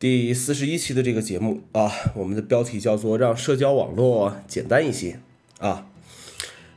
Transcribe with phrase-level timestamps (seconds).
[0.00, 5.18] 第四十一期的这个节目啊，我们的标题叫做“让社交网络简单一些”
[5.58, 5.86] 啊。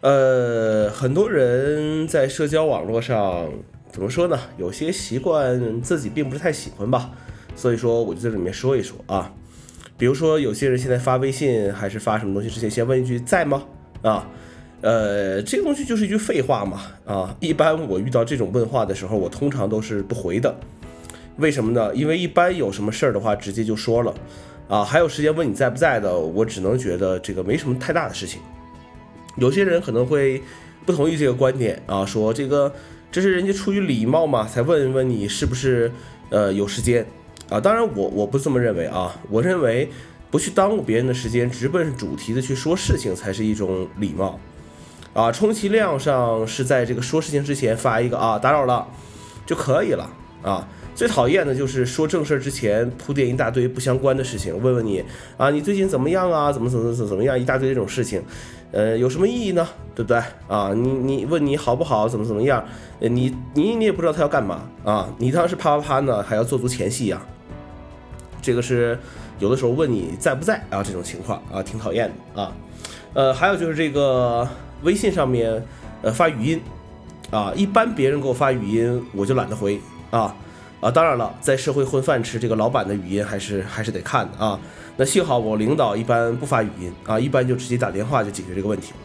[0.00, 3.50] 呃，很多人在社交网络上
[3.92, 4.40] 怎么说呢？
[4.56, 7.10] 有些习惯自己并不是太喜欢吧，
[7.54, 9.30] 所以说我就在里面说一说啊。
[9.98, 13.64] 比如说，有些人现在发微信还是发什么东西之前，先问一句“在吗？”
[14.00, 14.26] 啊，
[14.80, 17.36] 呃，这个东西就是一句废话嘛啊。
[17.38, 20.58] 一般我遇到这种问话的时候，我通常都是不回的。
[21.40, 21.94] 为什么呢？
[21.94, 24.14] 因为一般有什么事儿的话，直接就说了，
[24.68, 28.40] 啊，还有时间问你在不在的，我只能觉得这个没什么太大的事情。
[29.36, 30.42] 有些人可能会
[30.84, 32.72] 不同意这个观点啊，说这个
[33.10, 35.90] 这是人家出于礼貌嘛，才问一问你是不是
[36.28, 37.06] 呃有时间
[37.48, 37.58] 啊。
[37.58, 39.88] 当然我我不这么认为啊，我认为
[40.30, 44.38] 不去耽误别人的时间，直奔主题的去说事情才是一种礼貌
[45.14, 45.32] 啊。
[45.32, 48.86] 充其量上是在这个说事情之前发一个啊打扰了
[49.46, 50.10] 就可以了
[50.42, 50.68] 啊。
[51.00, 55.02] 最讨厌的就是说正事儿之前铺垫一大堆不相关的事情，问问你
[55.38, 56.52] 啊，你最近怎么样啊？
[56.52, 57.40] 怎么怎么怎么怎么样？
[57.40, 58.22] 一大堆这种事情，
[58.70, 59.66] 呃，有什么意义呢？
[59.94, 60.74] 对不对啊？
[60.74, 62.06] 你你问你好不好？
[62.06, 62.62] 怎么怎么样？
[63.00, 65.08] 呃你你你也不知道他要干嘛啊？
[65.16, 67.22] 你当时啪啪啪呢，还要做足前戏呀？
[68.42, 68.98] 这个是
[69.38, 70.82] 有的时候问你在不在啊？
[70.82, 72.52] 这种情况啊，挺讨厌的啊。
[73.14, 74.46] 呃，还有就是这个
[74.82, 75.64] 微信上面
[76.02, 76.60] 呃发语音
[77.30, 80.36] 啊，一般别人给我发语音，我就懒得回啊。
[80.80, 84.58] 啊，当然了，在社会混饭吃，这个老板的语音还是还是得看的啊。
[84.96, 88.96] 那幸好我领导一般不发语音啊，一般就直接打电话就解决这个问题了。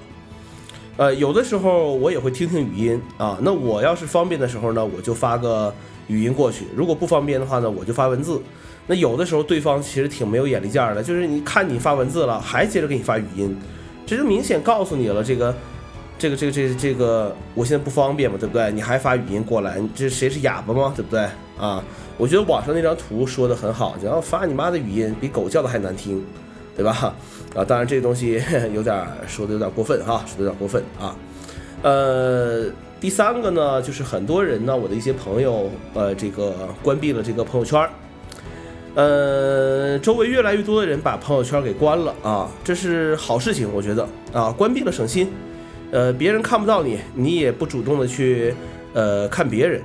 [0.98, 3.38] 呃，有的时候我也会听听语音啊。
[3.42, 5.74] 那我要是方便的时候呢，我就发个
[6.08, 8.42] 语音过去；如果不方便的话呢，我就发文字。
[8.88, 13.54] 那有的时候对方其实挺没有眼力见儿的，就是你看你发文字了，还接着给你发语音，
[14.06, 15.54] 这就明显告诉你了这个。
[16.18, 18.72] 这个这个这个这个，我现在不方便嘛，对不对？
[18.72, 20.94] 你还发语音过来，这谁是哑巴吗？
[20.96, 21.28] 对不对
[21.60, 21.84] 啊？
[22.18, 26.24] 我觉得网上那张图说的很好，然后发你妈的语音比狗叫的还难听，
[26.76, 27.14] 对吧？
[27.54, 28.42] 啊，当然这个东西
[28.74, 31.16] 有点说的有点过分哈，说的有点过分啊。
[31.82, 32.66] 呃，
[33.02, 37.88] 第三个呢，就是很多人呢，我的一些朋友，呃，这个关闭了这个朋友圈
[38.96, 45.30] 呃，周围越来越多的人把朋友圈给关了啊，这是好事情，我觉得啊，关闭了省心。
[45.96, 48.54] 呃，别人看不到你，你也不主动的去，
[48.94, 49.82] 呃，看别人，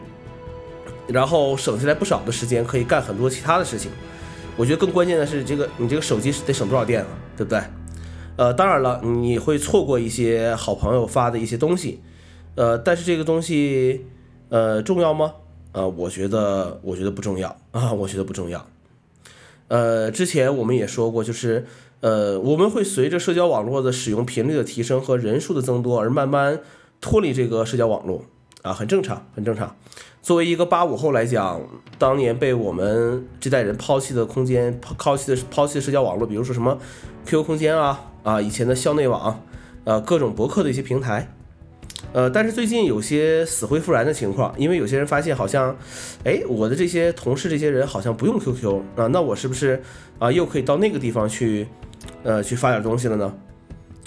[1.06, 3.92] 然后省下来不少的时间，可以干很多其他的事情。
[4.56, 7.06] 我觉得更关键的是，这个你这个手机得省多少电啊，
[7.36, 7.62] 对不对？
[8.34, 12.00] 呃，当然了，你会错过一些好朋友发的一些东西，
[12.56, 14.04] 呃，但是这个东西，
[14.48, 15.34] 呃，重要吗？
[15.70, 18.66] 呃，我觉得，我觉得不重要啊，我觉得不重要。
[19.68, 21.66] 呃，之前我们也说过，就是。
[22.00, 26.60] 呃，我们会随着社交网络的使用频率的提升和人数的增多而慢慢
[26.98, 28.24] 脱离这个社交网络
[28.62, 29.76] 啊，很正常，很正常。
[30.22, 31.60] 作为一个八五后来讲，
[31.98, 36.78] 当年被我们这代人抛弃的空间、抛弃的抛弃的社交网络，比如说什么
[37.26, 39.42] QQ 空间啊啊，以前的校内网，
[39.84, 41.34] 呃，各种博客的一些平台，
[42.14, 45.76] 呃，但是最近有些死灰复燃的情况，因为有些人发现好像，
[46.24, 49.82] 哎，我的这些同事这些人好像不用 QQ 啊，那我是不是
[50.18, 51.66] 啊又可以到那个地方去？
[52.22, 53.34] 呃，去发点东西了呢，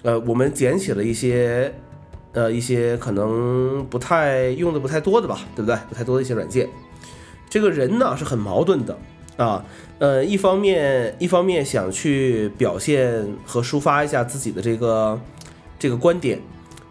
[0.04, 1.74] 呃，我们捡起了一些，
[2.34, 5.78] 呃，一些可能不太用的不太多的吧，对不对？
[5.90, 6.70] 不太多的一些软件。
[7.50, 8.98] 这个人呢是很矛盾的
[9.38, 9.64] 啊，
[10.00, 15.20] 呃，一方面一方面想去表现和抒发一下自己的这个
[15.78, 16.40] 这个观点，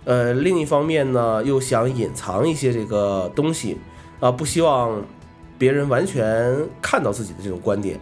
[0.05, 3.79] 呃，另一方面呢又想隐藏一些这个东西
[4.21, 5.03] 啊，不希望
[5.59, 7.99] 别人完全看到自己的这种观点。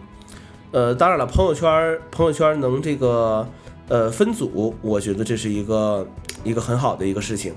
[0.71, 3.45] 呃，当然了，朋友圈朋友圈能这个
[3.89, 6.07] 呃分组，我觉得这是一个
[6.43, 7.53] 一个很好的一个事情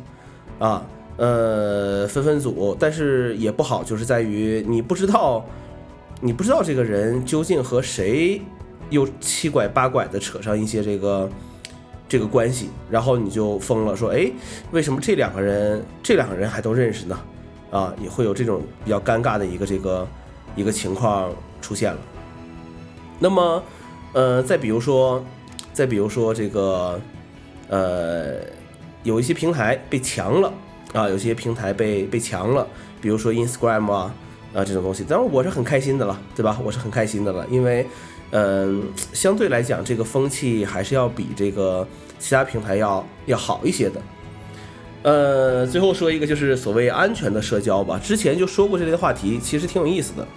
[0.59, 0.85] 啊。
[1.17, 5.45] 呃，分分组，但是也不好，就是在于你不知道
[6.21, 8.43] 你不知道这个人究竟和谁
[8.91, 11.31] 又七拐八拐的扯上一些这个
[12.09, 14.29] 这个关系，然后你就疯了，说哎，
[14.73, 17.17] 为什么这两个人这两个人还都认识呢？
[17.71, 20.05] 啊，也会有这种比较尴尬的一个这个
[20.57, 21.99] 一个情况出现了。
[23.25, 23.63] 那么，
[24.13, 25.25] 呃，再比如说，
[25.73, 27.01] 再比如说这个，
[27.71, 28.35] 呃，
[29.03, 30.53] 有一些平台被强了
[30.93, 32.67] 啊，有些平台被被强了，
[33.01, 34.15] 比如说 Instagram 啊
[34.53, 36.61] 啊这种东西，当然我是很开心的了，对吧？
[36.63, 37.87] 我是很开心的了，因为，
[38.33, 38.83] 嗯，
[39.15, 41.89] 相对来讲，这个风气还是要比这个
[42.19, 44.03] 其他平台要要好一些的。
[45.03, 50.29] 呃，最后说一个就是所谓安全的社交吧，之前就说过这类话题，其实挺有意思的。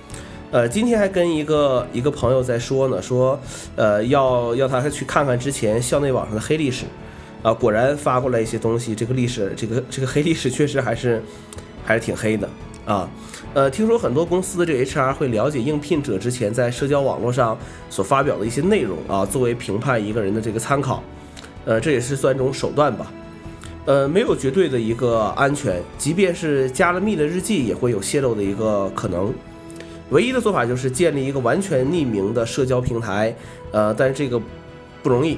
[0.50, 3.38] 呃，今天还跟一个一个朋友在说呢，说，
[3.76, 6.86] 呃，要要他去看看之前校内网上的黑历史，
[7.44, 11.22] 啊，果然发过来一些东西，这个历史，这个这个黑历史确实还是
[11.84, 12.50] 还是挺黑的，
[12.86, 13.10] 啊。
[13.54, 17.58] 呃，听说很多公司的这个 HR 会了解应聘者之前在社交网络上
[17.90, 21.04] 所发表的一些内容啊，作为评判一个人的这个参考。
[21.66, 23.12] 呃，这也是算一种手段吧。
[23.86, 29.34] 呃，没有绝对的一个安全，即便是加了密的日记，也会有泄露的一个可能。
[30.10, 33.36] 唯一的做法就是建立一个完全匿名的社交平台。
[33.72, 34.42] 呃，但是这个
[35.04, 35.38] 不容易。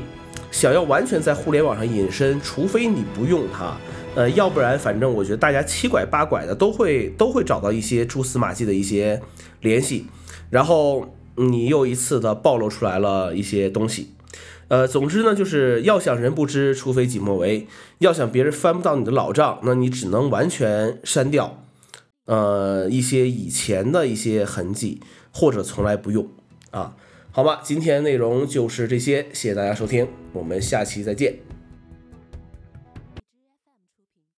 [0.51, 3.77] 想要完全在互联网上隐身，除非你不用它，
[4.15, 9.21] 呃，要不然反正我觉得大家七拐八拐的都会都会找到一些蛛丝马迹的一些
[9.61, 10.07] 联系，
[10.49, 14.15] 然后你又一次的暴露出来了一些东西。
[14.69, 17.67] 呃，总之呢，就是要想人不知，除非己莫为。
[17.99, 21.63] 要想别人翻不到你的老账，那你只能完全删掉，
[22.29, 25.01] 呃，一些以前的一些痕迹，
[25.33, 26.29] 或者从来不用
[26.69, 26.95] 啊。
[27.31, 31.48] 好吧，今天内容就是这些，谢谢大家收听，我们下期再见。